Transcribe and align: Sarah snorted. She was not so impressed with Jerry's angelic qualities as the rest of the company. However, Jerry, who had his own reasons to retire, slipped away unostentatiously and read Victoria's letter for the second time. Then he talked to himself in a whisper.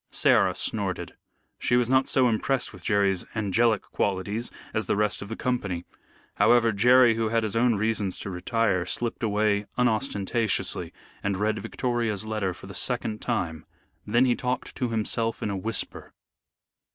Sarah 0.09 0.55
snorted. 0.55 1.13
She 1.59 1.75
was 1.75 1.87
not 1.87 2.07
so 2.07 2.27
impressed 2.27 2.73
with 2.73 2.83
Jerry's 2.83 3.23
angelic 3.35 3.83
qualities 3.83 4.49
as 4.73 4.87
the 4.87 4.95
rest 4.95 5.21
of 5.21 5.29
the 5.29 5.35
company. 5.35 5.85
However, 6.37 6.71
Jerry, 6.71 7.13
who 7.13 7.29
had 7.29 7.43
his 7.43 7.55
own 7.55 7.75
reasons 7.75 8.17
to 8.17 8.31
retire, 8.31 8.83
slipped 8.87 9.21
away 9.21 9.67
unostentatiously 9.77 10.91
and 11.21 11.37
read 11.37 11.59
Victoria's 11.59 12.25
letter 12.25 12.51
for 12.51 12.65
the 12.65 12.73
second 12.73 13.21
time. 13.21 13.63
Then 14.07 14.25
he 14.25 14.35
talked 14.35 14.75
to 14.77 14.89
himself 14.89 15.43
in 15.43 15.51
a 15.51 15.55
whisper. 15.55 16.13